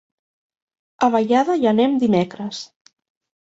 A 1.07 1.09
Vallada 1.15 1.59
hi 1.59 1.69
anem 1.73 1.95
dimecres. 2.05 2.65